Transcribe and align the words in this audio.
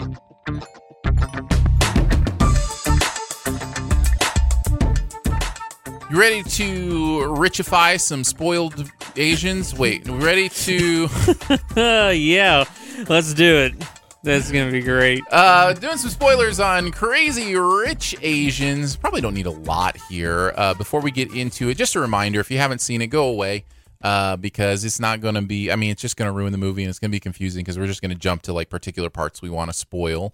You 0.00 0.06
ready 6.18 6.42
to 6.42 7.18
richify 7.36 8.00
some 8.00 8.24
spoiled 8.24 8.90
Asians? 9.16 9.74
Wait, 9.74 10.08
ready 10.08 10.48
to 10.48 11.08
yeah, 11.76 12.64
let's 13.08 13.34
do 13.34 13.56
it. 13.58 13.74
That's 14.22 14.50
gonna 14.50 14.70
be 14.70 14.80
great. 14.80 15.22
uh 15.30 15.74
doing 15.74 15.98
some 15.98 16.10
spoilers 16.10 16.60
on 16.60 16.92
crazy 16.92 17.54
rich 17.54 18.16
Asians. 18.22 18.96
Probably 18.96 19.20
don't 19.20 19.34
need 19.34 19.46
a 19.46 19.50
lot 19.50 19.98
here. 20.08 20.54
Uh, 20.56 20.72
before 20.72 21.00
we 21.02 21.10
get 21.10 21.34
into 21.34 21.68
it, 21.68 21.76
just 21.76 21.94
a 21.94 22.00
reminder: 22.00 22.40
if 22.40 22.50
you 22.50 22.56
haven't 22.56 22.80
seen 22.80 23.02
it, 23.02 23.08
go 23.08 23.28
away. 23.28 23.66
Uh, 24.02 24.34
because 24.36 24.84
it's 24.84 24.98
not 24.98 25.20
going 25.20 25.34
to 25.34 25.42
be. 25.42 25.70
I 25.70 25.76
mean, 25.76 25.90
it's 25.90 26.00
just 26.00 26.16
going 26.16 26.26
to 26.28 26.32
ruin 26.32 26.52
the 26.52 26.58
movie, 26.58 26.82
and 26.82 26.88
it's 26.88 26.98
going 26.98 27.10
to 27.10 27.14
be 27.14 27.20
confusing 27.20 27.62
because 27.62 27.78
we're 27.78 27.86
just 27.86 28.00
going 28.00 28.10
to 28.12 28.18
jump 28.18 28.42
to 28.42 28.52
like 28.54 28.70
particular 28.70 29.10
parts 29.10 29.42
we 29.42 29.50
want 29.50 29.70
to 29.70 29.76
spoil. 29.76 30.32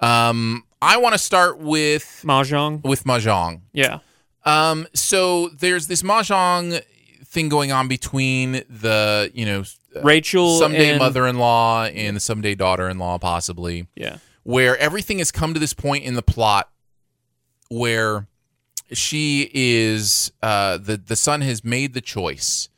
Um, 0.00 0.64
I 0.82 0.96
want 0.96 1.12
to 1.14 1.18
start 1.18 1.58
with 1.58 2.22
Mahjong. 2.26 2.82
with 2.82 3.04
mahjong. 3.04 3.60
Yeah. 3.72 4.00
Um, 4.44 4.86
so 4.94 5.48
there's 5.50 5.86
this 5.86 6.02
mahjong 6.02 6.82
thing 7.24 7.48
going 7.48 7.70
on 7.72 7.86
between 7.88 8.62
the 8.68 9.30
you 9.32 9.46
know 9.46 9.62
Rachel. 10.02 10.58
someday 10.58 10.90
and, 10.90 10.98
mother-in-law 10.98 11.84
and 11.84 12.16
the 12.16 12.20
someday 12.20 12.54
daughter-in-law 12.56 13.18
possibly 13.18 13.86
Yeah. 13.96 14.18
where 14.42 14.76
everything 14.78 15.18
has 15.18 15.30
come 15.30 15.54
to 15.54 15.60
this 15.60 15.72
point 15.72 16.04
in 16.04 16.14
the 16.14 16.22
plot 16.22 16.68
where 17.70 18.26
she 18.92 19.50
is 19.54 20.30
uh 20.42 20.76
the 20.78 20.96
the 20.96 21.16
son 21.16 21.40
has 21.40 21.64
made 21.64 21.94
the 21.94 22.00
choice 22.00 22.68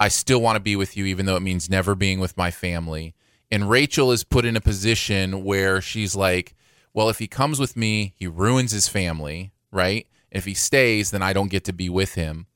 I 0.00 0.08
still 0.08 0.40
want 0.40 0.56
to 0.56 0.60
be 0.60 0.76
with 0.76 0.96
you 0.96 1.04
even 1.06 1.26
though 1.26 1.36
it 1.36 1.40
means 1.42 1.70
never 1.70 1.94
being 1.94 2.20
with 2.20 2.36
my 2.36 2.50
family 2.50 3.14
and 3.50 3.68
Rachel 3.70 4.10
is 4.12 4.24
put 4.24 4.44
in 4.44 4.56
a 4.56 4.60
position 4.60 5.44
where 5.44 5.80
she's 5.80 6.14
like 6.16 6.54
well 6.92 7.08
if 7.08 7.18
he 7.18 7.26
comes 7.28 7.58
with 7.60 7.76
me 7.76 8.14
he 8.16 8.26
ruins 8.26 8.72
his 8.72 8.88
family 8.88 9.52
right 9.70 10.06
if 10.30 10.44
he 10.44 10.54
stays 10.54 11.10
then 11.10 11.22
I 11.22 11.32
don't 11.32 11.50
get 11.50 11.64
to 11.64 11.72
be 11.72 11.88
with 11.88 12.14
him 12.14 12.46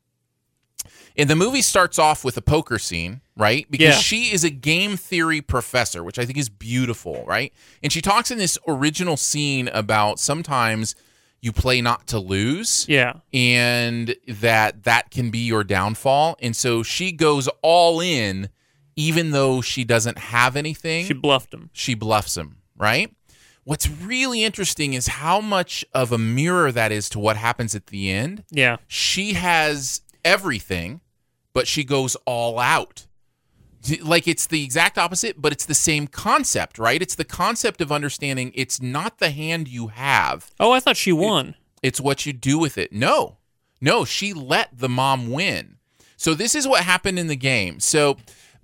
and 1.17 1.29
the 1.29 1.35
movie 1.37 1.63
starts 1.63 1.99
off 1.99 2.25
with 2.25 2.37
a 2.37 2.41
poker 2.41 2.79
scene, 2.79 3.23
right? 3.37 3.69
Because 3.69 3.97
Yeah. 3.97 3.99
she 4.01 4.33
is 4.33 4.45
a 4.45 4.51
game 4.51 4.97
theory 4.97 5.41
professor, 5.41 6.05
which 6.05 6.17
I 6.17 6.25
think 6.25 6.39
is 6.39 6.49
beautiful, 6.49 7.25
right? 7.27 7.53
And 7.83 7.93
she 7.93 8.01
talks 8.01 8.31
in 8.31 8.39
this 8.39 8.57
original 8.69 9.17
scene 9.17 9.67
about 9.67 10.21
sometimes 10.21 10.95
you 11.41 11.53
play 11.53 11.81
not 11.81 12.07
to 12.09 12.19
lose 12.19 12.85
Yeah. 12.89 13.15
and 13.33 14.15
that 14.27 14.83
that 14.85 15.11
can 15.11 15.31
be 15.31 15.39
your 15.39 15.65
downfall. 15.65 16.37
And 16.41 16.57
so 16.57 16.83
she 16.83 17.13
goes 17.13 17.49
all 17.63 18.01
in 18.01 18.49
even 18.97 19.31
though 19.31 19.61
she 19.61 19.85
doesn't 19.85 20.19
have 20.19 20.57
anything 20.57 21.07
She 21.07 21.15
bluffed 21.15 21.55
him. 21.55 21.71
she 21.73 21.95
bluffs 21.95 22.37
him, 22.37 22.57
right? 22.77 23.15
What's 23.65 23.89
really 23.89 24.43
interesting 24.45 24.95
is 24.95 25.07
how 25.07 25.41
much 25.41 25.85
of 25.93 26.11
a 26.11 26.19
mirror 26.19 26.73
that 26.73 26.91
is 26.91 27.09
to 27.11 27.19
what 27.19 27.37
happens 27.37 27.75
at 27.75 27.87
the 27.89 28.11
end 28.11 28.45
Yeah. 28.51 28.79
she 28.89 29.35
has 29.35 30.01
everything, 30.25 31.01
but 31.53 31.69
she 31.69 31.85
goes 31.85 32.17
all 32.25 32.59
out. 32.59 33.07
Like 34.03 34.27
it's 34.27 34.47
the 34.47 34.65
exact 34.65 34.99
opposite, 34.99 35.41
but 35.41 35.53
it's 35.53 35.65
the 35.65 35.75
same 35.75 36.07
concept, 36.09 36.79
right? 36.79 37.01
It's 37.01 37.15
the 37.15 37.25
concept 37.25 37.81
of 37.81 37.93
understanding 37.93 38.53
it's 38.55 38.83
not 38.83 39.19
the 39.19 39.31
hand 39.31 39.69
you 39.69 39.89
have, 39.89 40.51
Oh, 40.59 40.73
I 40.73 40.81
thought 40.81 40.97
she 40.97 41.13
won. 41.13 41.55
it's 41.83 42.01
what 42.01 42.27
you 42.27 42.33
do 42.33 42.59
with 42.59 42.77
it. 42.77 42.93
No, 42.93 43.37
no, 43.81 44.05
she 44.05 44.33
let 44.33 44.77
the 44.77 44.89
mom 44.89 45.31
win. 45.31 45.77
So 46.17 46.35
this 46.35 46.55
is 46.57 46.67
what 46.67 46.83
happened 46.83 47.19
in 47.19 47.29
the 47.29 47.37
game. 47.37 47.79
So 47.79 48.17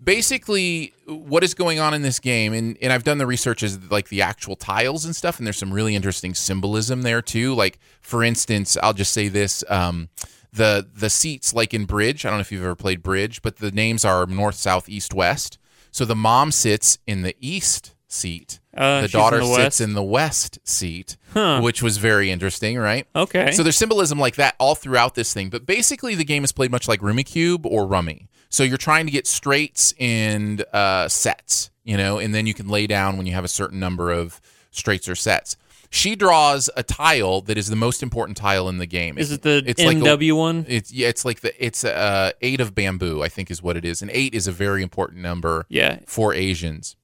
basically, 0.03 0.93
what 1.07 1.45
is 1.45 1.55
going 1.55 1.79
on 1.79 1.95
in 1.95 2.03
this 2.03 2.19
game, 2.19 2.53
and, 2.53 2.77
and 2.83 2.93
I've 2.93 3.05
done 3.05 3.19
the 3.19 3.27
research 3.27 3.63
is 3.63 3.91
like 3.91 4.09
the 4.09 4.23
actual 4.23 4.57
tiles 4.57 5.05
and 5.05 5.15
stuff, 5.15 5.39
and 5.39 5.47
there's 5.47 5.57
some 5.59 5.73
really 5.73 5.95
interesting 5.95 6.35
symbolism 6.35 7.03
there 7.03 7.23
too. 7.23 7.55
Like 7.55 7.79
for 8.01 8.23
instance, 8.25 8.77
I'll 8.83 8.93
just 8.93 9.13
say 9.13 9.29
this: 9.29 9.63
um, 9.69 10.09
the 10.55 10.87
the 10.95 11.11
seats, 11.11 11.53
like 11.55 11.75
in 11.75 11.85
Bridge, 11.85 12.25
I 12.25 12.31
don't 12.31 12.39
know 12.39 12.43
if 12.43 12.53
you've 12.53 12.63
ever 12.63 12.75
played 12.77 13.03
Bridge, 13.03 13.43
but 13.43 13.57
the 13.57 13.71
names 13.71 14.05
are 14.05 14.27
north, 14.27 14.55
south, 14.57 14.89
east, 14.89 15.13
west. 15.15 15.59
So 15.91 16.05
the 16.05 16.17
mom 16.17 16.51
sits 16.53 16.99
in 17.07 17.23
the 17.23 17.37
east 17.41 17.95
seat. 18.09 18.61
Uh, 18.77 19.03
the 19.03 19.09
she's 19.09 19.15
in 19.15 19.21
daughter 19.21 19.39
the 19.39 19.55
sits 19.55 19.81
in 19.81 19.93
the 19.95 20.03
west 20.03 20.59
seat, 20.65 21.17
Huh. 21.33 21.61
which 21.61 21.83
was 21.83 21.99
very 21.99 22.31
interesting, 22.31 22.77
right? 22.79 23.07
Okay. 23.15 23.53
So 23.53 23.63
there's 23.63 23.77
symbolism 23.77 24.19
like 24.19 24.37
that 24.37 24.55
all 24.59 24.75
throughout 24.75 25.15
this 25.15 25.33
thing. 25.33 25.51
But 25.51 25.67
basically, 25.67 26.15
the 26.17 26.25
game 26.25 26.43
is 26.45 26.53
played 26.53 26.71
much 26.73 26.89
like 26.89 27.01
Rummikub 27.01 27.65
or 27.67 27.87
Rummy. 27.87 28.29
So 28.49 28.63
you're 28.63 28.77
trying 28.77 29.07
to 29.07 29.13
get 29.13 29.27
straights 29.27 29.93
and 29.99 30.65
uh, 30.73 31.09
sets, 31.09 31.71
you 31.85 31.97
know, 31.97 32.19
and 32.19 32.33
then 32.35 32.47
you 32.47 32.55
can 32.55 32.69
lay 32.69 32.87
down 32.87 33.17
when 33.17 33.27
you 33.27 33.33
have 33.35 33.45
a 33.45 33.49
certain 33.49 33.81
number 33.81 34.13
of 34.13 34.41
straights 34.71 35.09
or 35.09 35.17
sets. 35.17 35.57
She 35.95 36.17
draws 36.17 36.69
a 36.77 36.83
tile 36.83 37.41
that 37.43 37.57
is 37.57 37.69
the 37.69 37.77
most 37.77 38.03
important 38.03 38.37
tile 38.37 38.69
in 38.69 38.79
the 38.79 38.87
game. 38.87 39.17
Is 39.17 39.31
it 39.31 39.43
the 39.43 39.63
it's 39.65 39.83
like 39.83 39.97
a- 39.97 40.01
NW 40.01 40.37
one? 40.37 40.67
it's 40.69 40.93
yeah, 40.93 41.09
it's 41.09 41.25
like 41.25 41.41
the 41.41 41.65
it's 41.65 41.85
uh 41.85 42.33
eight 42.43 42.61
of 42.61 42.75
bamboo, 42.75 43.23
I 43.23 43.29
think 43.29 43.51
is 43.51 43.63
what 43.63 43.77
it 43.77 43.85
is, 43.85 44.03
and 44.03 44.11
eight 44.11 44.35
is 44.35 44.47
a 44.49 44.53
very 44.53 44.83
important 44.83 45.21
number 45.23 45.67
Yeah. 45.69 46.01
for 46.07 46.35
Asians, 46.35 46.97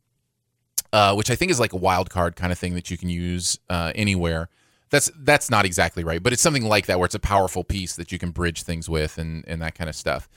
uh, 0.93 1.15
which 1.15 1.31
I 1.31 1.37
think 1.37 1.51
is 1.51 1.61
like 1.61 1.73
a 1.73 1.77
wild 1.77 2.11
card 2.11 2.35
kind 2.37 2.51
of 2.53 2.59
thing 2.59 2.75
that 2.75 2.91
you 2.91 2.99
can 2.99 3.09
use 3.09 3.59
uh, 3.69 3.93
anywhere. 3.95 4.49
That's 4.91 5.09
that's 5.19 5.51
not 5.51 5.65
exactly 5.65 6.03
right, 6.03 6.21
but 6.21 6.33
it's 6.33 6.43
something 6.43 6.65
like 6.65 6.87
that 6.87 6.99
where 6.99 7.07
it's 7.07 7.15
a 7.15 7.21
powerful 7.21 7.63
piece 7.63 7.95
that 7.95 8.11
you 8.11 8.19
can 8.19 8.31
bridge 8.33 8.63
things 8.65 8.89
with 8.89 9.19
and 9.19 9.45
and 9.47 9.63
that 9.63 9.77
kind 9.77 9.89
of 9.89 9.95
stuff. 9.95 10.29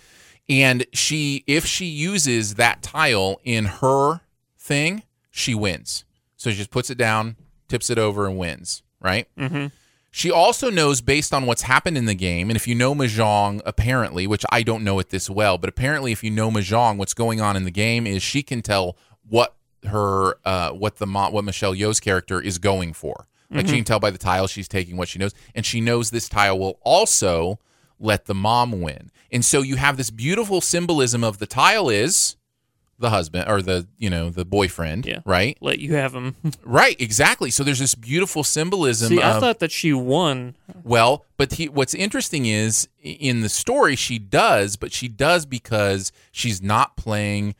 And 0.47 0.85
she, 0.93 1.43
if 1.47 1.65
she 1.65 1.85
uses 1.85 2.55
that 2.55 2.83
tile 2.83 3.39
in 3.45 3.65
her 3.65 4.19
thing, 4.59 5.03
she 5.31 5.55
wins. 5.55 6.03
So 6.35 6.49
she 6.51 6.57
just 6.57 6.69
puts 6.69 6.89
it 6.89 6.97
down, 6.97 7.37
tips 7.73 7.89
it 7.89 7.97
over, 7.97 8.27
and 8.27 8.37
wins. 8.37 8.83
Right. 8.99 9.27
Mm-hmm. 9.35 9.67
She 10.11 10.29
also 10.29 10.69
knows 10.69 11.01
based 11.01 11.33
on 11.33 11.47
what's 11.47 11.63
happened 11.63 11.97
in 11.97 12.05
the 12.05 12.13
game, 12.13 12.51
and 12.51 12.55
if 12.55 12.67
you 12.67 12.75
know 12.75 12.93
Mahjong, 12.93 13.61
apparently, 13.65 14.27
which 14.27 14.45
I 14.51 14.61
don't 14.61 14.83
know 14.83 14.99
it 14.99 15.09
this 15.09 15.27
well, 15.27 15.57
but 15.57 15.69
apparently, 15.69 16.11
if 16.11 16.23
you 16.23 16.29
know 16.29 16.51
Mahjong, 16.51 16.97
what's 16.97 17.15
going 17.15 17.41
on 17.41 17.55
in 17.55 17.63
the 17.63 17.71
game 17.71 18.05
is 18.05 18.21
she 18.21 18.43
can 18.43 18.61
tell 18.61 18.95
what 19.27 19.55
her, 19.87 20.37
uh, 20.45 20.69
what 20.69 20.97
the 20.97 21.07
what 21.07 21.43
Michelle 21.43 21.73
Yeoh's 21.73 21.99
character 21.99 22.39
is 22.39 22.59
going 22.59 22.93
for. 22.93 23.27
Like 23.49 23.67
she 23.67 23.75
can 23.75 23.83
tell 23.83 23.99
by 23.99 24.09
the 24.09 24.17
tile 24.17 24.47
she's 24.47 24.67
taking 24.67 24.97
what 24.97 25.07
she 25.07 25.19
knows, 25.19 25.33
and 25.53 25.65
she 25.65 25.81
knows 25.81 26.11
this 26.11 26.29
tile 26.29 26.57
will 26.57 26.79
also 26.83 27.59
let 27.99 28.25
the 28.25 28.35
mom 28.35 28.81
win. 28.81 29.11
And 29.31 29.43
so 29.43 29.61
you 29.61 29.77
have 29.77 29.97
this 29.97 30.11
beautiful 30.11 30.61
symbolism 30.61 31.23
of 31.23 31.39
the 31.39 31.45
tile 31.47 31.89
is 31.89 32.35
the 33.03 33.11
husband 33.11 33.47
or 33.47 33.61
the 33.61 33.85
you 33.99 34.09
know 34.09 34.31
the 34.31 34.43
boyfriend, 34.45 35.05
Yeah. 35.05 35.19
right? 35.25 35.55
Let 35.61 35.77
you 35.77 35.93
have 35.93 36.13
him. 36.15 36.35
Right, 36.65 36.99
exactly. 36.99 37.51
So 37.51 37.63
there's 37.63 37.77
this 37.79 37.93
beautiful 37.93 38.43
symbolism. 38.43 39.09
See, 39.09 39.21
I 39.21 39.39
thought 39.39 39.59
that 39.59 39.71
she 39.71 39.93
won. 39.93 40.55
well, 40.83 41.25
but 41.37 41.53
he, 41.53 41.69
what's 41.69 41.93
interesting 41.93 42.45
is 42.47 42.87
in 43.01 43.41
the 43.41 43.49
story 43.49 43.95
she 43.95 44.17
does, 44.17 44.75
but 44.75 44.91
she 44.91 45.07
does 45.07 45.45
because 45.45 46.11
she's 46.31 46.61
not 46.61 46.97
playing 46.97 47.53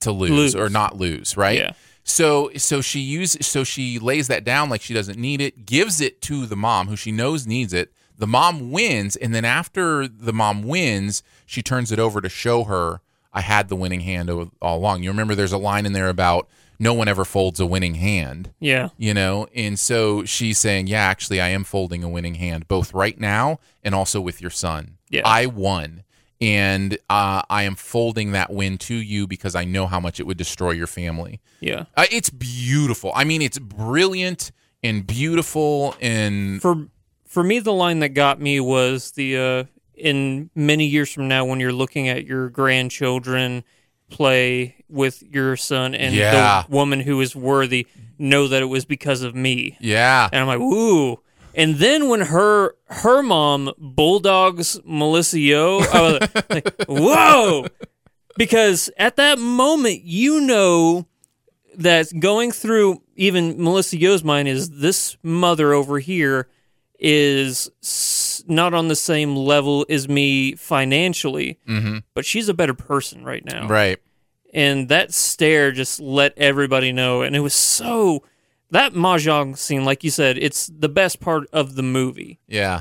to 0.00 0.10
lose, 0.10 0.30
Lose. 0.30 0.56
or 0.56 0.68
not 0.68 0.96
lose, 0.96 1.36
right? 1.36 1.58
Yeah. 1.58 1.72
So 2.02 2.50
so 2.56 2.80
she 2.80 3.00
uses 3.00 3.46
so 3.46 3.64
she 3.64 3.98
lays 3.98 4.28
that 4.28 4.44
down 4.44 4.68
like 4.70 4.80
she 4.80 4.94
doesn't 4.94 5.18
need 5.18 5.40
it, 5.40 5.66
gives 5.66 6.00
it 6.00 6.20
to 6.22 6.46
the 6.46 6.56
mom 6.56 6.88
who 6.88 6.96
she 6.96 7.12
knows 7.12 7.46
needs 7.46 7.72
it. 7.72 7.92
The 8.18 8.26
mom 8.26 8.70
wins, 8.70 9.14
and 9.16 9.34
then 9.34 9.44
after 9.44 10.08
the 10.08 10.32
mom 10.32 10.62
wins, 10.62 11.22
she 11.44 11.62
turns 11.62 11.92
it 11.92 11.98
over 11.98 12.20
to 12.22 12.28
show 12.30 12.64
her 12.64 13.00
I 13.36 13.42
had 13.42 13.68
the 13.68 13.76
winning 13.76 14.00
hand 14.00 14.30
all 14.30 14.50
along. 14.78 15.02
You 15.02 15.10
remember 15.10 15.34
there's 15.34 15.52
a 15.52 15.58
line 15.58 15.84
in 15.86 15.92
there 15.92 16.08
about 16.08 16.48
no 16.78 16.92
one 16.94 17.06
ever 17.08 17.24
folds 17.24 17.60
a 17.60 17.66
winning 17.66 17.94
hand 17.94 18.50
Yeah. 18.60 18.88
you 18.98 19.14
know 19.14 19.46
and 19.54 19.78
so 19.78 20.24
she's 20.26 20.58
saying 20.58 20.88
yeah 20.88 21.04
actually 21.04 21.40
i 21.40 21.48
am 21.48 21.64
folding 21.64 22.04
a 22.04 22.08
winning 22.08 22.34
hand 22.34 22.68
both 22.68 22.92
right 22.92 23.18
now 23.18 23.58
and 23.82 23.94
also 23.94 24.20
with 24.20 24.42
your 24.42 24.50
son 24.50 24.98
Yeah. 25.08 25.22
i 25.24 25.46
won 25.46 26.02
and 26.38 26.98
uh, 27.08 27.40
i 27.48 27.62
am 27.62 27.76
folding 27.76 28.32
that 28.32 28.52
win 28.52 28.76
to 28.78 28.94
you 28.94 29.26
because 29.26 29.54
i 29.54 29.64
know 29.64 29.86
how 29.86 29.98
much 30.00 30.20
it 30.20 30.26
would 30.26 30.36
destroy 30.36 30.72
your 30.72 30.86
family 30.86 31.40
Yeah. 31.60 31.84
uh, 31.96 32.04
it's 32.10 32.28
beautiful 32.28 33.10
i 33.14 33.24
mean 33.24 33.40
it's 33.40 33.58
brilliant 33.58 34.52
and 34.82 35.06
beautiful 35.06 35.94
and 36.02 36.60
For 36.60 36.88
for 37.26 37.42
me, 37.42 37.58
the 37.58 37.72
line 37.72 37.98
that 38.00 38.10
got 38.10 38.38
me 38.40 38.60
was 38.60 39.12
the 39.12 39.36
uh, 39.36 39.64
in 39.96 40.50
many 40.54 40.86
years 40.86 41.12
from 41.12 41.28
now, 41.28 41.44
when 41.44 41.60
you're 41.60 41.72
looking 41.72 42.08
at 42.08 42.26
your 42.26 42.48
grandchildren 42.50 43.64
play 44.10 44.76
with 44.88 45.22
your 45.22 45.56
son 45.56 45.94
and 45.94 46.14
Yeah. 46.14 46.62
the 46.68 46.72
woman 46.72 47.00
who 47.00 47.20
is 47.20 47.34
worthy, 47.34 47.86
know 48.18 48.46
that 48.48 48.62
it 48.62 48.66
was 48.66 48.84
because 48.84 49.22
of 49.22 49.34
me. 49.34 49.76
yeah 49.80 50.28
And 50.32 50.40
I'm 50.42 50.46
like, 50.46 50.60
ooh. 50.60 51.20
And 51.54 51.76
then 51.76 52.08
when 52.08 52.20
her 52.20 52.74
her 52.88 53.22
mom 53.22 53.72
bulldogs 53.78 54.78
Michelle 54.84 55.40
Yeoh, 55.40 55.88
I 55.88 56.02
was 56.02 56.44
like, 56.50 56.74
whoa, 56.88 57.66
because 58.36 58.90
at 58.98 59.16
that 59.16 59.38
moment 59.38 60.02
you 60.02 60.40
know 60.42 61.06
that 61.78 62.06
going 62.20 62.52
through 62.52 63.02
even 63.16 63.56
Michelle 63.62 63.98
Yeoh's 63.98 64.22
mind 64.24 64.48
is 64.48 64.68
this 64.80 65.16
mother 65.22 65.72
over 65.72 65.98
here 65.98 66.46
is 66.98 67.70
s- 67.82 67.88
not 68.48 68.74
on 68.74 68.88
the 68.88 68.96
same 68.96 69.34
level 69.36 69.84
as 69.88 70.08
me 70.08 70.54
financially, 70.54 71.58
but 72.14 72.24
she's 72.24 72.48
a 72.48 72.54
better 72.54 72.74
person 72.74 73.24
right 73.24 73.44
now 73.44 73.66
right 73.68 73.98
and 74.54 74.88
that 74.88 75.12
stare 75.12 75.72
just 75.72 76.00
let 76.00 76.32
everybody 76.38 76.92
know 76.92 77.22
and 77.22 77.34
it 77.36 77.40
was 77.40 77.54
so 77.54 78.22
that 78.70 78.92
mahjong 78.94 79.56
scene 79.56 79.84
like 79.84 80.02
you 80.04 80.10
said 80.10 80.38
it's 80.38 80.68
the 80.68 80.88
best 80.88 81.20
part 81.20 81.48
of 81.52 81.74
the 81.74 81.82
movie 81.82 82.38
Yeah. 82.46 82.80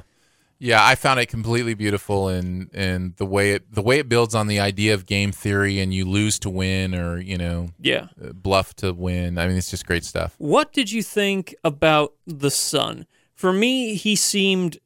Yeah, 0.58 0.84
I 0.84 0.96
found 0.96 1.20
it 1.20 1.26
completely 1.26 1.74
beautiful 1.74 2.30
and 2.30 2.70
and 2.74 3.14
the 3.18 3.26
way 3.26 3.52
it 3.52 3.70
the 3.74 3.82
way 3.82 4.00
it 4.00 4.08
builds 4.08 4.34
on 4.34 4.48
the 4.48 4.58
idea 4.62 4.94
of 4.94 5.06
game 5.06 5.34
theory 5.34 5.82
and 5.82 5.94
you 5.94 6.06
lose 6.06 6.40
to 6.40 6.50
win 6.50 6.96
or, 6.96 7.20
you 7.20 7.38
know, 7.38 7.68
yeah 7.78 8.08
uh, 8.24 8.32
bluff 8.32 8.74
to 8.78 8.94
win. 8.94 9.38
I 9.38 9.48
mean, 9.48 9.58
it's 9.58 9.70
just 9.70 9.86
great 9.86 10.06
stuff. 10.06 10.34
what 10.38 10.72
did 10.72 10.90
you 10.94 11.04
think 11.04 11.54
about 11.66 12.14
the 12.26 12.50
son 12.50 13.06
for 13.34 13.52
me 13.52 13.96
he 13.96 14.16
seemed 14.16 14.80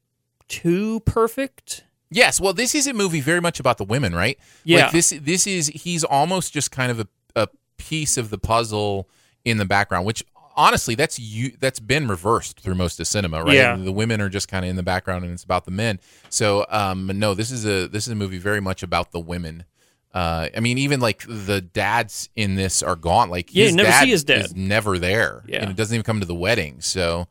too 0.50 1.00
perfect 1.00 1.84
Yes, 2.12 2.40
well, 2.40 2.52
this 2.52 2.74
is 2.74 2.88
a 2.88 2.92
movie 2.92 3.20
very 3.20 3.40
much 3.40 3.60
about 3.60 3.78
the 3.78 3.84
women, 3.84 4.12
right? 4.12 4.36
Yeah. 4.64 4.82
Like 4.82 4.90
this 4.92 5.10
this 5.22 5.46
is 5.46 5.68
he's 5.68 6.02
almost 6.02 6.52
just 6.52 6.72
kind 6.72 6.90
of 6.90 6.98
a, 6.98 7.06
a 7.36 7.48
piece 7.76 8.16
of 8.18 8.30
the 8.30 8.36
puzzle 8.38 9.08
in 9.44 9.58
the 9.58 9.64
background, 9.64 10.04
which 10.06 10.24
honestly 10.56 10.96
that's 10.96 11.20
you 11.20 11.52
that's 11.60 11.78
been 11.78 12.08
reversed 12.08 12.58
through 12.58 12.74
most 12.74 12.98
of 12.98 13.06
cinema, 13.06 13.44
right? 13.44 13.54
Yeah. 13.54 13.76
The 13.76 13.92
women 13.92 14.20
are 14.20 14.28
just 14.28 14.48
kind 14.48 14.64
of 14.64 14.70
in 14.70 14.74
the 14.74 14.82
background 14.82 15.22
and 15.24 15.32
it's 15.32 15.44
about 15.44 15.66
the 15.66 15.70
men. 15.70 16.00
So, 16.30 16.66
um 16.68 17.06
no, 17.14 17.34
this 17.34 17.52
is 17.52 17.64
a 17.64 17.86
this 17.86 18.08
is 18.08 18.12
a 18.12 18.16
movie 18.16 18.38
very 18.38 18.60
much 18.60 18.82
about 18.82 19.12
the 19.12 19.20
women. 19.20 19.64
Uh, 20.12 20.48
I 20.56 20.58
mean, 20.58 20.78
even 20.78 20.98
like 20.98 21.24
the 21.28 21.60
dads 21.60 22.28
in 22.34 22.56
this 22.56 22.82
are 22.82 22.96
gone. 22.96 23.30
Like, 23.30 23.54
Yeah, 23.54 23.66
his 23.66 23.70
you 23.70 23.76
never 23.76 23.88
dad 23.90 24.02
see 24.02 24.10
his 24.10 24.24
dad. 24.24 24.46
is 24.46 24.56
never 24.56 24.98
there, 24.98 25.44
Yeah. 25.46 25.60
and 25.62 25.70
it 25.70 25.76
doesn't 25.76 25.94
even 25.94 26.02
come 26.02 26.18
to 26.18 26.26
the 26.26 26.34
wedding. 26.34 26.80
So, 26.80 27.28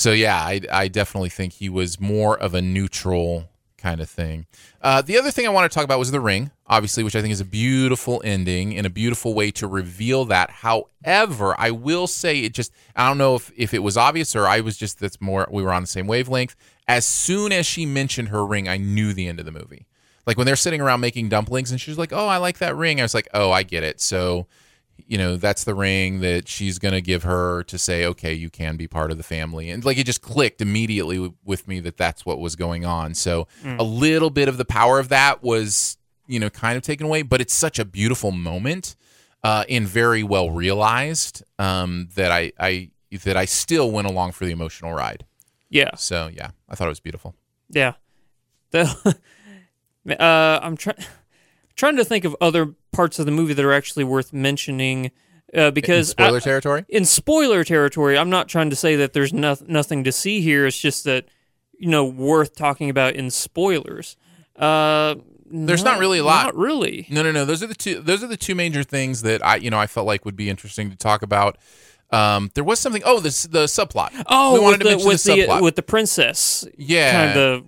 so 0.00 0.12
yeah, 0.12 0.36
I, 0.36 0.60
I 0.72 0.88
definitely 0.88 1.28
think 1.28 1.52
he 1.52 1.68
was 1.68 2.00
more 2.00 2.38
of 2.38 2.54
a 2.54 2.62
neutral 2.62 3.50
kind 3.76 4.00
of 4.00 4.08
thing. 4.08 4.46
Uh, 4.80 5.02
the 5.02 5.18
other 5.18 5.30
thing 5.30 5.46
I 5.46 5.50
want 5.50 5.70
to 5.70 5.74
talk 5.74 5.84
about 5.84 5.98
was 5.98 6.10
the 6.10 6.20
ring, 6.20 6.50
obviously, 6.66 7.02
which 7.02 7.16
I 7.16 7.20
think 7.20 7.32
is 7.32 7.40
a 7.40 7.44
beautiful 7.46 8.22
ending 8.24 8.76
and 8.76 8.86
a 8.86 8.90
beautiful 8.90 9.34
way 9.34 9.50
to 9.52 9.66
reveal 9.66 10.24
that. 10.26 10.50
However, 10.50 11.54
I 11.58 11.70
will 11.70 12.06
say 12.06 12.40
it 12.40 12.54
just 12.54 12.72
I 12.96 13.08
don't 13.08 13.18
know 13.18 13.34
if, 13.34 13.52
if 13.56 13.74
it 13.74 13.80
was 13.80 13.96
obvious 13.96 14.34
or 14.34 14.46
I 14.46 14.60
was 14.60 14.76
just 14.76 15.00
that's 15.00 15.20
more 15.20 15.46
we 15.50 15.62
were 15.62 15.72
on 15.72 15.82
the 15.82 15.88
same 15.88 16.06
wavelength. 16.06 16.56
As 16.88 17.06
soon 17.06 17.52
as 17.52 17.66
she 17.66 17.84
mentioned 17.84 18.28
her 18.28 18.44
ring, 18.44 18.68
I 18.68 18.78
knew 18.78 19.12
the 19.12 19.28
end 19.28 19.38
of 19.38 19.46
the 19.46 19.52
movie. 19.52 19.86
Like 20.26 20.36
when 20.36 20.46
they're 20.46 20.56
sitting 20.56 20.80
around 20.80 21.00
making 21.00 21.28
dumplings 21.28 21.70
and 21.70 21.80
she's 21.80 21.98
like, 21.98 22.12
"Oh, 22.12 22.26
I 22.26 22.38
like 22.38 22.58
that 22.58 22.76
ring." 22.76 23.00
I 23.00 23.04
was 23.04 23.14
like, 23.14 23.28
"Oh, 23.34 23.50
I 23.50 23.62
get 23.62 23.82
it." 23.82 24.00
So 24.00 24.46
you 25.06 25.18
know 25.18 25.36
that's 25.36 25.64
the 25.64 25.74
ring 25.74 26.20
that 26.20 26.48
she's 26.48 26.78
going 26.78 26.94
to 26.94 27.00
give 27.00 27.22
her 27.22 27.62
to 27.64 27.78
say 27.78 28.04
okay 28.06 28.32
you 28.32 28.50
can 28.50 28.76
be 28.76 28.86
part 28.86 29.10
of 29.10 29.16
the 29.16 29.22
family. 29.22 29.70
And 29.70 29.84
like 29.84 29.98
it 29.98 30.04
just 30.04 30.22
clicked 30.22 30.60
immediately 30.60 31.16
w- 31.16 31.34
with 31.44 31.68
me 31.68 31.80
that 31.80 31.96
that's 31.96 32.24
what 32.24 32.40
was 32.40 32.56
going 32.56 32.84
on. 32.84 33.14
So 33.14 33.48
a 33.64 33.84
little 33.84 34.30
bit 34.30 34.48
of 34.48 34.56
the 34.56 34.64
power 34.64 34.98
of 34.98 35.08
that 35.08 35.42
was 35.42 35.96
you 36.26 36.38
know 36.38 36.50
kind 36.50 36.76
of 36.76 36.82
taken 36.82 37.06
away 37.06 37.22
but 37.22 37.40
it's 37.40 37.54
such 37.54 37.78
a 37.78 37.84
beautiful 37.84 38.30
moment 38.30 38.94
uh, 39.42 39.64
and 39.68 39.86
very 39.86 40.22
well 40.22 40.50
realized 40.50 41.42
um, 41.58 42.08
that 42.14 42.30
I, 42.30 42.52
I 42.58 42.90
that 43.24 43.36
I 43.36 43.46
still 43.46 43.90
went 43.90 44.06
along 44.06 44.32
for 44.32 44.44
the 44.44 44.52
emotional 44.52 44.92
ride. 44.92 45.24
Yeah. 45.68 45.94
So 45.96 46.30
yeah 46.32 46.50
I 46.68 46.74
thought 46.74 46.86
it 46.86 46.90
was 46.90 47.00
beautiful. 47.00 47.34
Yeah. 47.70 47.94
The, 48.70 49.16
uh, 50.18 50.60
i'm 50.62 50.76
trying 50.76 50.96
trying 51.80 51.96
to 51.96 52.04
think 52.04 52.24
of 52.24 52.36
other 52.40 52.74
parts 52.92 53.18
of 53.18 53.24
the 53.24 53.32
movie 53.32 53.54
that 53.54 53.64
are 53.64 53.72
actually 53.72 54.04
worth 54.04 54.32
mentioning 54.32 55.10
uh, 55.54 55.70
because 55.70 56.10
spoiler 56.10 56.36
I- 56.36 56.40
territory 56.40 56.84
in 56.88 57.04
spoiler 57.04 57.64
territory, 57.64 58.16
I'm 58.16 58.30
not 58.30 58.48
trying 58.48 58.70
to 58.70 58.76
say 58.76 58.96
that 58.96 59.14
there's 59.14 59.32
no, 59.32 59.56
nothing 59.66 60.04
to 60.04 60.12
see 60.12 60.42
here. 60.42 60.66
It's 60.66 60.78
just 60.78 61.04
that 61.04 61.24
you 61.76 61.88
know 61.88 62.04
worth 62.04 62.54
talking 62.54 62.90
about 62.90 63.14
in 63.14 63.30
spoilers. 63.30 64.16
Uh, 64.54 65.14
There's 65.50 65.82
not 65.82 65.98
really 65.98 66.18
a 66.18 66.24
lot. 66.24 66.44
Not 66.44 66.56
really. 66.56 67.06
No, 67.08 67.22
no, 67.22 67.32
no. 67.32 67.46
Those 67.46 67.62
are 67.62 67.66
the 67.66 67.74
two. 67.74 68.00
Those 68.00 68.22
are 68.22 68.28
the 68.28 68.36
two 68.36 68.54
major 68.54 68.84
things 68.84 69.22
that 69.22 69.44
I, 69.44 69.56
you 69.56 69.70
know, 69.70 69.78
I 69.78 69.86
felt 69.86 70.06
like 70.06 70.24
would 70.26 70.36
be 70.36 70.50
interesting 70.50 70.90
to 70.90 70.96
talk 70.96 71.22
about. 71.22 71.56
Um, 72.12 72.50
there 72.54 72.64
was 72.64 72.78
something. 72.78 73.02
Oh, 73.06 73.20
this 73.20 73.44
the 73.44 73.64
subplot. 73.64 74.10
Oh, 74.26 74.52
we 74.54 74.60
wanted 74.60 74.80
to 74.80 74.84
mention 74.84 75.08
with 75.08 75.24
the 75.24 75.34
the, 75.34 75.46
subplot. 75.46 75.62
with 75.62 75.76
the 75.76 75.82
princess 75.82 76.68
yeah, 76.76 77.32
kind 77.32 77.38
of 77.40 77.64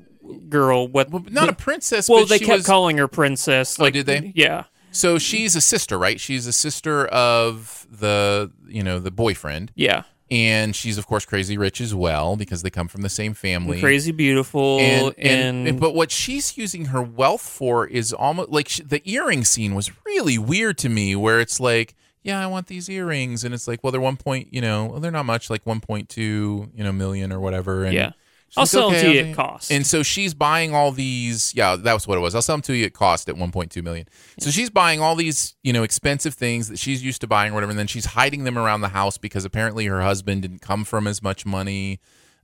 girl. 0.48 0.88
What? 0.88 1.30
not 1.30 1.48
a 1.48 1.52
princess. 1.54 2.08
well, 2.08 2.26
they 2.26 2.38
she 2.38 2.44
kept 2.46 2.58
was, 2.58 2.66
calling 2.66 2.98
her 2.98 3.08
princess. 3.08 3.78
Oh, 3.78 3.84
like, 3.84 3.94
did 3.94 4.06
they? 4.06 4.32
Yeah. 4.34 4.64
So 4.90 5.18
she's 5.18 5.56
a 5.56 5.60
sister, 5.62 5.98
right? 5.98 6.20
She's 6.20 6.46
a 6.46 6.52
sister 6.52 7.06
of 7.06 7.86
the, 7.90 8.52
you 8.66 8.82
know, 8.82 8.98
the 8.98 9.10
boyfriend, 9.10 9.72
Yeah. 9.74 10.02
and 10.30 10.76
she's 10.76 10.98
of 10.98 11.06
course 11.06 11.24
crazy 11.24 11.56
rich 11.56 11.80
as 11.80 11.94
well 11.94 12.36
because 12.36 12.62
they 12.62 12.68
come 12.68 12.88
from 12.88 13.00
the 13.00 13.08
same 13.08 13.32
family. 13.32 13.80
Crazy 13.80 14.12
beautiful 14.12 14.80
and, 14.80 15.14
and, 15.16 15.68
and, 15.68 15.80
but 15.80 15.94
what 15.94 16.10
she's 16.10 16.58
using 16.58 16.86
her 16.86 17.00
wealth 17.02 17.40
for 17.40 17.86
is 17.86 18.12
almost 18.12 18.50
like 18.50 18.68
sh 18.68 18.80
the 18.86 19.00
earring 19.10 19.44
scene 19.46 19.74
was 19.74 19.90
really 20.04 20.36
weird 20.36 20.76
to 20.78 20.88
me 20.90 21.16
where 21.16 21.40
it's 21.40 21.58
like 21.58 21.94
yeah 22.22 22.42
i 22.42 22.46
want 22.46 22.66
these 22.68 22.88
earrings 22.88 23.44
and 23.44 23.52
it's 23.54 23.66
like 23.66 23.82
well 23.82 23.90
they're 23.90 24.00
one 24.00 24.16
point 24.16 24.48
you 24.52 24.60
know 24.60 24.86
well, 24.86 25.00
they're 25.00 25.10
not 25.10 25.26
much 25.26 25.48
like 25.50 25.64
1.2 25.64 26.16
you 26.16 26.68
know 26.76 26.92
million 26.92 27.32
or 27.32 27.40
whatever 27.40 27.84
and 27.84 27.94
Yeah. 27.94 28.12
She's 28.52 28.58
I'll 28.58 28.62
like, 28.62 28.68
sell 28.68 28.90
them 28.90 29.00
to 29.00 29.12
you 29.12 29.20
at 29.30 29.36
cost. 29.36 29.70
and 29.70 29.86
so 29.86 30.02
she's 30.02 30.34
buying 30.34 30.74
all 30.74 30.92
these 30.92 31.52
yeah 31.54 31.74
that 31.76 31.92
was 31.94 32.06
what 32.06 32.18
it 32.18 32.20
was. 32.20 32.34
I'll 32.34 32.42
sell 32.42 32.56
them 32.56 32.62
to 32.62 32.74
you 32.74 32.86
at 32.86 32.92
cost 32.92 33.28
at 33.28 33.34
1.2 33.34 33.82
million. 33.82 34.06
So 34.38 34.50
she's 34.50 34.70
buying 34.70 35.00
all 35.00 35.16
these 35.16 35.56
you 35.62 35.72
know 35.72 35.82
expensive 35.82 36.34
things 36.34 36.68
that 36.68 36.78
she's 36.78 37.02
used 37.02 37.20
to 37.22 37.26
buying 37.26 37.52
or 37.52 37.54
whatever 37.54 37.70
and 37.70 37.78
then 37.78 37.86
she's 37.86 38.06
hiding 38.06 38.44
them 38.44 38.58
around 38.58 38.82
the 38.82 38.88
house 38.88 39.18
because 39.18 39.44
apparently 39.44 39.86
her 39.86 40.02
husband 40.02 40.42
didn't 40.42 40.60
come 40.60 40.84
from 40.84 41.06
as 41.06 41.22
much 41.22 41.44
money 41.46 42.00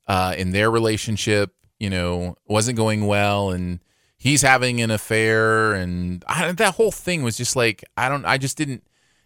uh, 0.07 0.35
in 0.37 0.53
their 0.53 0.71
relationship 0.71 1.55
you 1.79 1.91
know 1.91 2.35
wasn't 2.47 2.77
going 2.77 3.07
well 3.07 3.50
and 3.50 3.81
he's 4.17 4.43
having 4.43 4.81
an 4.81 4.91
affair 4.91 5.75
and 5.75 6.25
I, 6.27 6.50
that 6.53 6.75
whole 6.75 6.91
thing 6.91 7.23
was 7.23 7.37
just 7.37 7.55
like 7.55 7.85
i 7.97 8.09
don't 8.09 8.25
i 8.25 8.37
just 8.37 8.57
didn't 8.57 8.83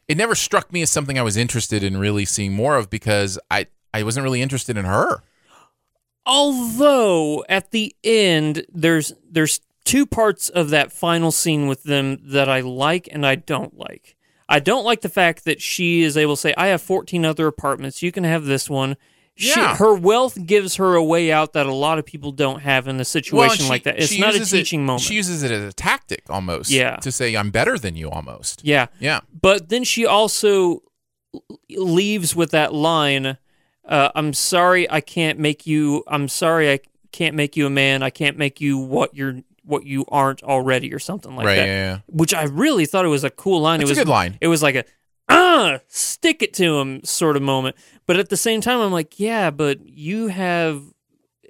it 0.08 0.16
never 0.18 0.34
struck 0.34 0.72
me 0.72 0.82
as 0.82 0.90
something 0.90 1.18
i 1.18 1.22
was 1.22 1.36
interested 1.36 1.82
in 1.82 1.96
really 1.96 2.24
seeing 2.24 2.52
more 2.52 2.76
of 2.76 2.90
because 2.90 3.38
i 3.50 3.66
i 3.94 4.02
wasn't 4.02 4.24
really 4.24 4.42
interested 4.42 4.76
in 4.76 4.84
her 4.84 5.22
although 6.26 7.44
at 7.48 7.70
the 7.70 7.94
end 8.04 8.64
there's 8.72 9.12
there's 9.30 9.60
two 9.84 10.06
parts 10.06 10.48
of 10.48 10.70
that 10.70 10.92
final 10.92 11.32
scene 11.32 11.66
with 11.66 11.82
them 11.84 12.18
that 12.22 12.48
I 12.48 12.60
like 12.60 13.08
and 13.10 13.26
I 13.26 13.34
don't 13.34 13.76
like. 13.76 14.16
I 14.48 14.58
don't 14.60 14.84
like 14.84 15.00
the 15.00 15.08
fact 15.08 15.44
that 15.44 15.60
she 15.62 16.02
is 16.02 16.16
able 16.16 16.36
to 16.36 16.40
say, 16.40 16.54
"I 16.56 16.66
have 16.68 16.82
14 16.82 17.24
other 17.24 17.46
apartments. 17.46 18.02
You 18.02 18.12
can 18.12 18.24
have 18.24 18.44
this 18.44 18.68
one." 18.68 18.96
She, 19.34 19.48
Yeah. 19.58 19.76
her 19.76 19.94
wealth 19.94 20.36
gives 20.46 20.76
her 20.76 20.94
a 20.94 21.02
way 21.02 21.32
out 21.32 21.54
that 21.54 21.64
a 21.64 21.72
lot 21.72 21.98
of 21.98 22.04
people 22.04 22.32
don't 22.32 22.60
have 22.60 22.86
in 22.86 23.00
a 23.00 23.04
situation 23.04 23.38
Well, 23.38 23.48
she- 23.56 23.68
like 23.68 23.84
that. 23.84 23.98
It's 23.98 24.18
not 24.18 24.34
a 24.34 24.38
uses 24.38 24.52
it- 24.52 24.58
teaching 24.58 24.84
moment. 24.84 25.00
She 25.04 25.14
uses 25.14 25.42
it 25.42 25.50
as 25.50 25.64
a 25.64 25.72
tactic 25.72 26.24
almost. 26.28 26.70
Yeah. 26.70 26.96
To 26.96 27.10
say 27.10 27.34
I'm 27.34 27.50
better 27.50 27.78
than 27.78 27.96
you 27.96 28.10
almost. 28.10 28.60
yeah, 28.62 28.88
Yeah. 29.00 29.20
but 29.40 29.70
then 29.70 29.84
she 29.84 30.04
also 30.04 30.82
leaves 31.70 32.36
with 32.36 32.50
that 32.50 32.74
line 32.74 33.38
uh, 33.86 34.10
i'm 34.14 34.32
sorry 34.32 34.90
i 34.90 35.00
can't 35.00 35.38
make 35.38 35.66
you 35.66 36.02
i'm 36.06 36.28
sorry 36.28 36.70
i 36.72 36.78
can't 37.12 37.34
make 37.34 37.56
you 37.56 37.66
a 37.66 37.70
man 37.70 38.02
i 38.02 38.10
can't 38.10 38.36
make 38.38 38.60
you 38.60 38.78
what 38.78 39.14
you're 39.14 39.40
what 39.64 39.84
you 39.86 40.04
aren't 40.08 40.42
already 40.42 40.92
or 40.92 40.98
something 40.98 41.36
like 41.36 41.46
right. 41.46 41.56
that 41.56 41.66
Yeah, 41.66 41.90
yeah. 41.92 41.98
which 42.08 42.34
i 42.34 42.44
really 42.44 42.86
thought 42.86 43.04
it 43.04 43.08
was 43.08 43.24
a 43.24 43.30
cool 43.30 43.60
line 43.60 43.80
It's 43.80 43.90
it 43.90 43.92
a 43.92 43.94
was 43.94 43.98
good 43.98 44.08
line. 44.10 44.38
it 44.40 44.48
was 44.48 44.62
like 44.62 44.74
a 44.74 44.84
ah 45.28 45.78
stick 45.88 46.42
it 46.42 46.52
to 46.54 46.78
him 46.78 47.02
sort 47.04 47.36
of 47.36 47.42
moment 47.42 47.76
but 48.06 48.16
at 48.16 48.28
the 48.28 48.36
same 48.36 48.60
time 48.60 48.80
i'm 48.80 48.92
like 48.92 49.20
yeah 49.20 49.50
but 49.50 49.84
you 49.86 50.28
have 50.28 50.82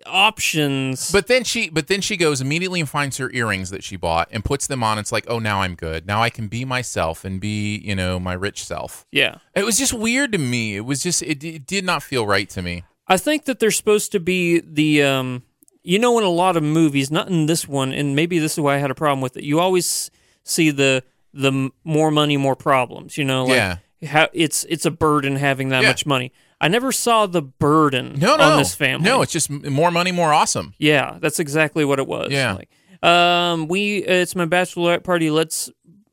options. 0.06 1.10
But 1.12 1.26
then 1.26 1.44
she, 1.44 1.68
but 1.70 1.86
then 1.88 2.00
she 2.00 2.16
goes 2.16 2.40
immediately 2.40 2.80
and 2.80 2.88
finds 2.88 3.16
her 3.18 3.30
earrings 3.32 3.70
that 3.70 3.84
she 3.84 3.96
bought 3.96 4.28
and 4.30 4.44
puts 4.44 4.66
them 4.66 4.82
on. 4.82 4.98
It's 4.98 5.12
like, 5.12 5.24
oh, 5.28 5.38
now 5.38 5.62
I'm 5.62 5.74
good. 5.74 6.06
Now 6.06 6.22
I 6.22 6.30
can 6.30 6.48
be 6.48 6.64
myself 6.64 7.24
and 7.24 7.40
be, 7.40 7.78
you 7.78 7.94
know, 7.94 8.18
my 8.18 8.32
rich 8.32 8.64
self. 8.64 9.06
yeah. 9.10 9.36
It 9.54 9.64
was 9.64 9.78
just 9.78 9.92
weird 9.92 10.32
to 10.32 10.38
me. 10.38 10.76
It 10.76 10.80
was 10.86 11.02
just, 11.02 11.22
it, 11.22 11.42
it 11.44 11.66
did 11.66 11.84
not 11.84 12.02
feel 12.02 12.26
right 12.26 12.48
to 12.50 12.62
me. 12.62 12.84
I 13.06 13.16
think 13.16 13.44
that 13.44 13.58
they're 13.58 13.70
supposed 13.70 14.12
to 14.12 14.20
be 14.20 14.60
the 14.60 15.02
um 15.02 15.42
you 15.82 15.98
know 15.98 16.16
in 16.18 16.24
a 16.24 16.28
lot 16.30 16.56
of 16.56 16.62
movies, 16.62 17.10
not 17.10 17.28
in 17.28 17.46
this 17.46 17.66
one, 17.68 17.92
and 17.92 18.14
maybe 18.16 18.38
this 18.38 18.52
is 18.52 18.60
why 18.60 18.76
I 18.76 18.78
had 18.78 18.90
a 18.90 18.94
problem 18.94 19.20
with 19.20 19.36
it. 19.36 19.44
You 19.44 19.58
always 19.60 20.10
see 20.44 20.70
the 20.70 21.02
the 21.34 21.70
more 21.84 22.10
money, 22.10 22.36
more 22.36 22.54
problems. 22.56 23.18
You 23.18 23.24
know, 23.24 23.44
like 23.44 23.56
Yeah. 23.56 23.76
how 24.08 24.28
it's 24.32 24.64
it's 24.68 24.86
a 24.86 24.90
burden 24.90 25.36
having 25.36 25.70
that 25.70 25.82
Yeah. 25.82 25.88
much 25.88 26.06
money. 26.06 26.32
I 26.62 26.68
never 26.68 26.92
saw 26.92 27.26
the 27.26 27.42
burden 27.42 28.14
No, 28.18 28.36
no, 28.36 28.44
on 28.52 28.58
this 28.58 28.74
family. 28.74 29.04
no. 29.04 29.20
It's 29.22 29.32
just 29.32 29.50
more 29.50 29.90
money, 29.90 30.12
more 30.12 30.32
awesome. 30.32 30.72
yeah, 30.78 31.18
that's 31.20 31.38
exactly 31.40 31.84
what 31.84 31.98
it 31.98 32.06
was. 32.06 32.30
Yeah. 32.30 32.54
Like, 32.54 32.70
um, 33.02 33.66
we 33.68 33.96
it's 33.98 34.34
my 34.36 34.46
bachelorette 34.46 35.02
party. 35.02 35.28
Let's 35.30 35.70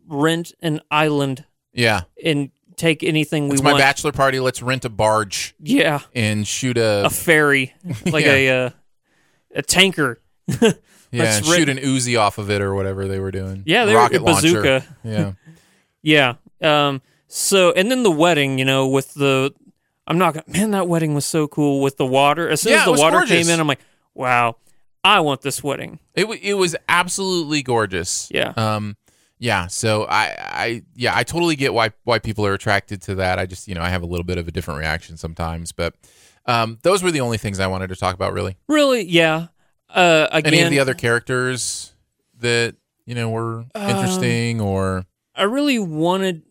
rent 0.07 0.53
an 0.61 0.81
island 0.89 1.45
Yeah, 1.71 2.01
and 2.25 2.49
take 2.77 3.03
anything 3.03 3.43
we 3.43 3.49
want. 3.49 3.59
it's 3.59 3.63
my 3.63 3.77
bachelor 3.77 4.11
party. 4.11 4.39
Let's 4.39 4.61
rent 4.63 4.85
a 4.85 4.89
barge 4.89 5.53
yeah, 5.59 5.99
and 6.15 6.47
shoot 6.47 6.77
a, 6.79 7.05
a 7.05 7.09
ferry, 7.11 7.75
like 8.07 8.25
Yeah. 8.25 8.31
a 8.33 8.65
uh, 8.65 8.69
a 9.55 9.61
tanker. 9.61 10.19
yeah, 10.47 10.55
let's 10.63 11.37
and 11.39 11.47
rent- 11.47 11.59
shoot 11.59 11.69
an 11.69 11.77
Uzi 11.77 12.19
off 12.19 12.39
of 12.39 12.49
it 12.49 12.59
or 12.61 12.73
whatever 12.73 13.07
they 13.07 13.19
were 13.19 13.31
doing. 13.31 13.61
Yeah, 13.67 13.85
they 13.85 13.93
were 13.93 13.99
rocket 13.99 14.21
a 14.21 14.25
bazooka. 14.25 14.69
launcher. 14.69 14.85
Yeah, 15.03 15.31
Yeah. 16.61 16.87
Um. 16.87 17.01
So, 17.27 17.71
and 17.73 17.91
then 17.91 18.01
the 18.01 18.09
wedding, 18.09 18.57
you 18.57 18.65
know, 18.65 18.87
with 18.87 19.13
the, 19.13 19.53
I'm 20.09 20.17
not 20.17 20.33
gonna, 20.33 20.45
man, 20.47 20.71
that 20.71 20.87
wedding 20.87 21.13
was 21.13 21.25
so 21.25 21.47
cool 21.47 21.81
with 21.81 21.95
the 21.97 22.05
water. 22.05 22.49
As 22.49 22.61
soon 22.61 22.73
Yeah, 22.73 22.79
as 22.79 22.85
the 22.85 22.91
water 22.93 23.17
gorgeous. 23.19 23.45
came 23.47 23.53
in, 23.53 23.59
I'm 23.59 23.67
like, 23.67 23.79
wow, 24.15 24.55
I 25.03 25.19
want 25.21 25.41
this 25.41 25.63
wedding. 25.63 25.99
it 26.15 26.27
wa- 26.27 26.35
it 26.41 26.55
was 26.55 26.75
absolutely 26.89 27.61
gorgeous. 27.63 28.27
Yeah. 28.33 28.53
Um. 28.57 28.97
Yeah. 29.37 29.67
So 29.67 30.03
I 30.09 30.35
I 30.39 30.81
yeah 30.95 31.15
I 31.15 31.23
totally 31.23 31.55
get 31.55 31.73
why 31.73 31.91
why 32.03 32.19
people 32.19 32.45
are 32.45 32.53
attracted 32.53 33.01
to 33.03 33.15
that. 33.15 33.39
I 33.39 33.45
just 33.45 33.67
you 33.67 33.75
know 33.75 33.81
I 33.81 33.89
have 33.89 34.01
a 34.01 34.05
little 34.07 34.25
bit 34.25 34.37
of 34.37 34.47
a 34.47 34.51
different 34.51 34.79
reaction 34.79 35.15
sometimes, 35.15 35.71
but 35.71 35.93
um 36.45 36.79
those 36.81 37.01
were 37.03 37.11
the 37.11 37.21
only 37.21 37.37
things 37.37 37.59
I 37.59 37.67
wanted 37.67 37.87
to 37.89 37.95
talk 37.95 38.15
about 38.15 38.33
really. 38.33 38.57
Really? 38.67 39.03
Yeah. 39.03 39.47
Uh. 39.89 40.27
Again, 40.31 40.53
Any 40.55 40.63
of 40.63 40.71
the 40.71 40.79
other 40.79 40.93
characters 40.95 41.93
that 42.39 42.75
you 43.05 43.15
know 43.15 43.29
were 43.29 43.65
Um, 43.75 43.89
interesting 43.89 44.59
or 44.59 45.05
I 45.35 45.43
really 45.43 45.79
wanted, 45.79 46.41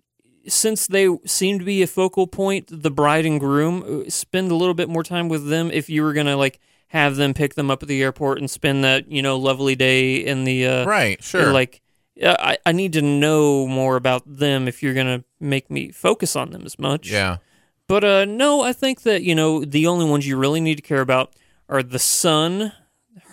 since 0.48 0.86
they 0.86 1.08
seem 1.24 1.58
to 1.58 1.64
be 1.64 1.82
a 1.82 1.86
focal 1.86 2.26
point, 2.26 2.66
the 2.70 2.90
bride 2.90 3.26
and 3.26 3.38
groom, 3.38 4.04
uh, 4.06 4.10
spend 4.10 4.50
a 4.50 4.54
little 4.54 4.74
bit 4.74 4.88
more 4.88 5.02
time 5.02 5.28
with 5.28 5.48
them. 5.48 5.70
If 5.72 5.88
you 5.88 6.02
were 6.02 6.12
gonna 6.12 6.36
like 6.36 6.58
have 6.88 7.16
them 7.16 7.34
pick 7.34 7.54
them 7.54 7.70
up 7.70 7.82
at 7.82 7.88
the 7.88 8.02
airport 8.02 8.38
and 8.38 8.50
spend 8.50 8.82
that, 8.84 9.10
you 9.10 9.22
know, 9.22 9.36
lovely 9.36 9.76
day 9.76 10.16
in 10.16 10.44
the 10.44 10.66
uh, 10.66 10.86
right 10.86 11.22
sure. 11.22 11.52
like 11.52 11.82
I, 12.22 12.58
I 12.66 12.72
need 12.72 12.94
to 12.94 13.02
know 13.02 13.66
more 13.66 13.96
about 13.96 14.22
them 14.26 14.66
if 14.66 14.82
you're 14.82 14.94
gonna 14.94 15.24
make 15.38 15.70
me 15.70 15.90
focus 15.90 16.34
on 16.34 16.50
them 16.50 16.62
as 16.64 16.78
much. 16.78 17.10
Yeah. 17.10 17.38
But 17.86 18.04
uh 18.04 18.24
no 18.26 18.60
i 18.60 18.74
think 18.74 19.02
that 19.02 19.22
you 19.22 19.34
know 19.34 19.64
the 19.64 19.86
only 19.86 20.04
ones 20.04 20.26
you 20.26 20.36
really 20.36 20.60
need 20.60 20.74
to 20.74 20.82
care 20.82 21.00
about 21.00 21.32
are 21.70 21.82
the 21.82 21.98
son 21.98 22.72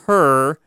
her 0.05 0.59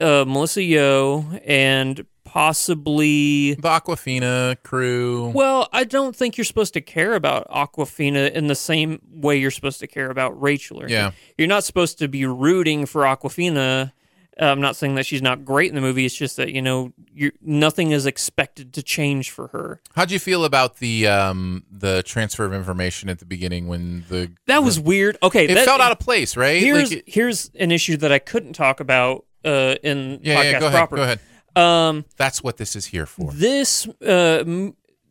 uh 0.00 0.24
michelle 0.26 0.64
yeoh 0.64 1.40
and 1.46 2.06
possibly 2.24 3.54
the 3.54 3.62
Awkwafina 3.68 4.56
crew. 4.62 5.28
well 5.34 5.68
i 5.72 5.84
don't 5.84 6.14
think 6.16 6.36
you're 6.36 6.44
supposed 6.44 6.74
to 6.74 6.80
care 6.80 7.14
about 7.14 7.48
awkwafina 7.48 8.30
in 8.32 8.46
the 8.46 8.54
same 8.54 9.00
way 9.10 9.36
you're 9.36 9.50
supposed 9.50 9.80
to 9.80 9.86
care 9.86 10.10
about 10.10 10.40
rachel 10.40 10.80
or 10.82 10.88
Yeah. 10.88 11.12
you're 11.38 11.48
not 11.48 11.64
supposed 11.64 11.98
to 11.98 12.08
be 12.08 12.24
rooting 12.26 12.86
for 12.86 13.02
awkwafina 13.02 13.92
Uh, 14.40 14.46
I'm 14.46 14.60
not 14.60 14.74
saying 14.74 14.96
that 14.96 15.06
she's 15.06 15.22
not 15.22 15.44
great 15.44 15.68
in 15.68 15.76
the 15.76 15.80
movie. 15.80 16.04
It's 16.04 16.14
just 16.16 16.36
that 16.38 16.50
you 16.50 16.60
know, 16.60 16.92
nothing 17.40 17.92
is 17.92 18.04
expected 18.04 18.72
to 18.74 18.82
change 18.82 19.30
for 19.30 19.46
her. 19.54 19.80
How'd 19.94 20.10
you 20.10 20.18
feel 20.18 20.44
about 20.44 20.78
the 20.78 21.06
um 21.06 21.62
the 21.70 22.02
transfer 22.02 22.44
of 22.44 22.52
information 22.52 23.08
at 23.08 23.20
the 23.20 23.26
beginning 23.26 23.68
when 23.68 24.04
the 24.08 24.32
That 24.48 24.64
was 24.64 24.80
weird. 24.80 25.16
Okay, 25.22 25.44
it 25.44 25.54
that, 25.54 25.64
felt 25.64 25.80
out 25.80 25.92
of 25.92 26.00
place, 26.00 26.36
right? 26.36 26.60
Here's 26.60 26.90
Like 26.90 26.98
it- 26.98 27.04
here's 27.06 27.48
an 27.60 27.70
issue 27.70 27.96
that 27.98 28.10
I 28.10 28.18
couldn't 28.18 28.54
talk 28.54 28.80
about 28.80 29.24
uh, 29.44 29.76
in 29.84 30.18
yeah, 30.24 30.34
podcast 30.34 30.52
yeah. 30.52 30.58
Go 30.58 30.66
ahead. 30.66 30.78
proper. 30.78 30.96
Go 30.96 31.02
ahead. 31.04 31.20
Um, 31.56 32.04
That's 32.16 32.42
what 32.42 32.56
this 32.56 32.74
is 32.76 32.86
here 32.86 33.06
for. 33.06 33.32
this 33.32 33.86
uh, 34.06 34.44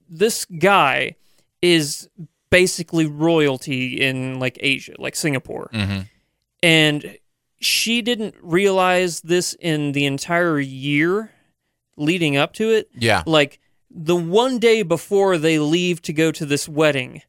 this 0.09 0.45
guy 0.45 1.15
is 1.61 2.09
basically 2.49 3.05
royalty 3.05 4.01
in 4.01 4.39
like 4.39 4.57
Asia, 4.59 4.93
like 4.99 5.15
Singapore, 5.15 5.69
Mhm. 5.73 6.07
and 6.61 7.17
she 7.59 8.01
didn't 8.01 8.35
realize 8.41 9.21
this 9.21 9.55
in 9.59 9.93
the 9.93 10.05
entire 10.05 10.59
year 10.59 11.31
leading 11.95 12.35
up 12.35 12.53
to 12.53 12.69
it. 12.71 12.89
Yeah. 12.97 13.23
Like 13.25 13.59
the 13.89 14.15
one 14.15 14.59
day 14.59 14.81
before 14.83 15.37
they 15.37 15.59
leave 15.59 16.01
to 16.03 16.13
go 16.13 16.31
to 16.31 16.45
this 16.45 16.67
wedding. 16.67 17.21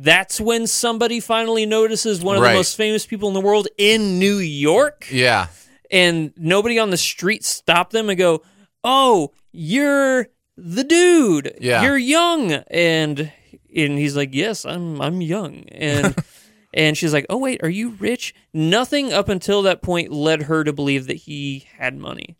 That's 0.00 0.40
when 0.40 0.66
somebody 0.68 1.18
finally 1.20 1.66
notices 1.66 2.20
one 2.22 2.36
of 2.36 2.42
Right. 2.42 2.52
the 2.52 2.58
most 2.58 2.76
famous 2.76 3.04
people 3.04 3.26
in 3.28 3.34
the 3.34 3.40
world 3.40 3.66
in 3.78 4.18
New 4.20 4.38
York 4.38 5.06
Yeah. 5.10 5.48
And 5.90 6.32
nobody 6.36 6.78
on 6.78 6.90
the 6.90 6.96
street 6.96 7.44
stopped 7.44 7.92
them 7.92 8.08
and 8.08 8.18
go, 8.18 8.42
"Oh, 8.84 9.32
you're 9.52 10.28
the 10.56 10.84
dude. 10.84 11.56
Yeah. 11.60 11.82
You're 11.82 11.98
young." 11.98 12.52
And 12.52 13.32
and 13.74 13.98
he's 13.98 14.16
like, 14.16 14.30
"Yes, 14.32 14.64
I'm 14.64 15.00
I'm 15.00 15.20
young." 15.20 15.64
And 15.70 16.16
and 16.74 16.96
she's 16.96 17.12
like, 17.12 17.26
"Oh 17.28 17.38
wait, 17.38 17.62
are 17.62 17.70
you 17.70 17.90
rich?" 17.90 18.34
Nothing 18.52 19.12
up 19.12 19.28
until 19.28 19.62
that 19.62 19.82
point 19.82 20.12
led 20.12 20.42
her 20.42 20.64
to 20.64 20.72
believe 20.72 21.06
that 21.06 21.16
he 21.16 21.66
had 21.76 21.96
money. 21.96 22.36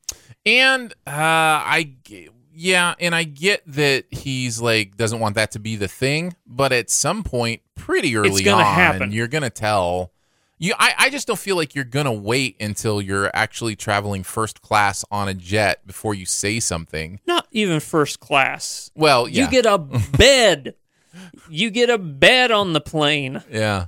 And 0.47 0.93
uh 1.07 1.11
I 1.11 1.97
yeah, 2.61 2.97
and 2.99 3.15
I 3.15 3.23
get 3.23 3.63
that 3.69 4.07
he's 4.11 4.61
like 4.61 4.97
doesn't 4.97 5.21
want 5.21 5.37
that 5.37 5.53
to 5.53 5.61
be 5.61 5.77
the 5.77 5.87
thing, 5.87 6.35
but 6.45 6.73
at 6.73 6.91
some 6.91 7.23
point 7.23 7.63
pretty 7.77 8.17
early 8.17 8.49
on 8.49 8.65
happen. 8.65 9.13
you're 9.13 9.29
going 9.29 9.45
to 9.45 9.51
tell 9.51 10.11
you 10.59 10.75
I, 10.79 10.95
I 10.99 11.11
just 11.11 11.27
don't 11.27 11.39
feel 11.39 11.57
like 11.57 11.75
you're 11.75 11.85
going 11.85 12.07
to 12.07 12.13
wait 12.13 12.57
until 12.61 13.01
you're 13.01 13.31
actually 13.35 13.77
traveling 13.77 14.23
first 14.23 14.61
class 14.63 15.05
on 15.11 15.29
a 15.29 15.35
jet 15.35 15.87
before 15.87 16.15
you 16.15 16.27
say 16.27 16.61
something. 16.61 17.21
Not 17.27 17.47
even 17.53 17.81
first 17.81 18.21
class. 18.21 18.91
Well, 18.95 19.29
yeah. 19.29 19.45
You 19.45 19.51
get 19.51 19.67
a 19.67 19.79
bed. 20.19 20.75
you 21.49 21.71
get 21.71 21.91
a 21.91 21.99
bed 21.99 22.51
on 22.51 22.73
the 22.73 22.81
plane. 22.81 23.43
yeah. 23.51 23.87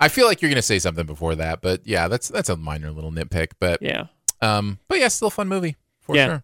I 0.00 0.08
feel 0.08 0.26
like 0.26 0.40
you're 0.40 0.48
going 0.50 0.56
to 0.56 0.62
say 0.62 0.78
something 0.78 1.06
before 1.06 1.34
that, 1.34 1.60
but 1.60 1.84
yeah, 1.84 2.06
that's 2.08 2.28
that's 2.28 2.48
a 2.48 2.56
minor 2.56 2.90
little 2.92 3.10
nitpick, 3.10 3.48
but 3.58 3.82
Yeah. 3.82 4.06
um 4.40 4.78
but 4.88 4.98
yeah, 4.98 5.08
still 5.08 5.28
a 5.28 5.30
fun 5.32 5.48
movie 5.48 5.76
for 6.00 6.14
Yeah. 6.14 6.26
sure. 6.26 6.42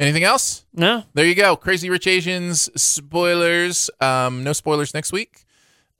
Anything 0.00 0.24
else? 0.24 0.64
No. 0.72 1.04
There 1.14 1.26
you 1.26 1.34
go. 1.34 1.54
Crazy 1.56 1.90
Rich 1.90 2.06
Asians 2.06 2.70
spoilers. 2.80 3.90
Um, 4.00 4.42
no 4.42 4.52
spoilers 4.54 4.94
next 4.94 5.12
week. 5.12 5.44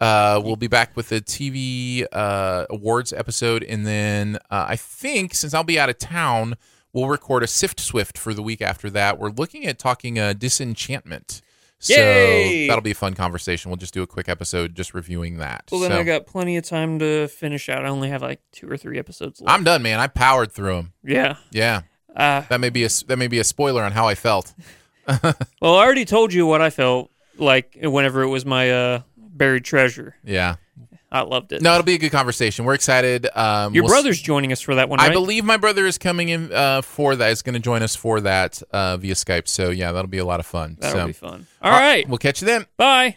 Uh, 0.00 0.40
we'll 0.42 0.56
be 0.56 0.66
back 0.68 0.96
with 0.96 1.10
the 1.10 1.20
TV 1.20 2.06
uh, 2.12 2.66
awards 2.70 3.12
episode, 3.12 3.62
and 3.64 3.86
then 3.86 4.36
uh, 4.50 4.66
I 4.68 4.76
think 4.76 5.34
since 5.34 5.52
I'll 5.52 5.62
be 5.64 5.78
out 5.78 5.90
of 5.90 5.98
town, 5.98 6.56
we'll 6.92 7.08
record 7.08 7.42
a 7.42 7.46
Sift 7.46 7.78
Swift 7.80 8.16
for 8.16 8.32
the 8.32 8.42
week 8.42 8.62
after 8.62 8.88
that. 8.90 9.18
We're 9.18 9.30
looking 9.30 9.66
at 9.66 9.78
talking 9.78 10.18
uh, 10.18 10.32
Disenchantment. 10.32 11.42
So 11.82 11.94
Yay! 11.94 12.66
that'll 12.66 12.82
be 12.82 12.90
a 12.90 12.94
fun 12.94 13.14
conversation. 13.14 13.70
We'll 13.70 13.78
just 13.78 13.94
do 13.94 14.02
a 14.02 14.06
quick 14.06 14.28
episode 14.28 14.74
just 14.74 14.92
reviewing 14.92 15.38
that. 15.38 15.64
Well, 15.72 15.80
then 15.80 15.90
So, 15.92 15.98
I 15.98 16.02
got 16.02 16.26
plenty 16.26 16.58
of 16.58 16.64
time 16.64 16.98
to 16.98 17.26
finish 17.28 17.70
out. 17.70 17.86
I 17.86 17.88
only 17.88 18.10
have 18.10 18.20
like 18.20 18.40
two 18.52 18.70
or 18.70 18.76
three 18.76 18.98
episodes 18.98 19.40
left. 19.40 19.50
I'm 19.50 19.64
done, 19.64 19.82
man. 19.82 19.98
I 19.98 20.06
powered 20.06 20.52
through 20.52 20.74
them. 20.76 20.92
yeah. 21.02 21.36
Yeah, 21.50 21.82
Uh, 22.14 22.42
that 22.50 22.60
may 22.60 22.68
be 22.68 22.84
a 22.84 22.88
that 23.06 23.16
may 23.18 23.28
be 23.28 23.38
a 23.38 23.44
spoiler 23.44 23.82
on 23.82 23.92
how 23.92 24.06
I 24.08 24.14
felt. 24.14 24.52
well, 25.06 25.34
I 25.62 25.84
already 25.84 26.04
told 26.04 26.34
you 26.34 26.44
what 26.46 26.60
I 26.60 26.68
felt 26.68 27.10
like 27.38 27.78
whenever 27.82 28.20
it 28.22 28.28
was 28.28 28.44
my 28.44 28.70
uh, 28.70 29.00
buried 29.40 29.64
treasure. 29.64 30.14
Yeah. 30.22 30.56
I 31.10 31.22
loved 31.22 31.52
it. 31.52 31.60
No, 31.60 31.72
it'll 31.72 31.82
be 31.82 31.94
a 31.94 31.98
good 31.98 32.12
conversation. 32.12 32.64
We're 32.64 32.74
excited. 32.74 33.26
Um, 33.34 33.74
Your 33.74 33.82
we'll 33.82 33.92
s- 33.92 33.96
brother's 33.96 34.20
joining 34.20 34.52
us 34.52 34.60
for 34.60 34.76
that 34.76 34.88
one, 34.88 35.00
I 35.00 35.06
right? 35.06 35.12
believe 35.12 35.44
my 35.44 35.56
brother 35.56 35.86
is 35.86 35.98
coming 35.98 36.28
in 36.28 36.52
uh, 36.52 36.82
for 36.82 37.16
that. 37.16 37.32
Is 37.32 37.42
going 37.42 37.54
to 37.54 37.58
join 37.58 37.82
us 37.82 37.96
for 37.96 38.20
that 38.20 38.62
uh, 38.70 38.96
via 38.98 39.14
Skype. 39.14 39.48
So 39.48 39.70
yeah, 39.70 39.90
that'll 39.90 40.10
be 40.10 40.18
a 40.18 40.24
lot 40.24 40.38
of 40.38 40.46
fun. 40.46 40.76
That'll 40.78 41.00
so, 41.00 41.06
be 41.08 41.12
fun. 41.12 41.46
All 41.62 41.72
right. 41.72 42.08
we'll 42.08 42.18
catch 42.18 42.42
you 42.42 42.46
then. 42.46 42.66
Bye. 42.76 43.16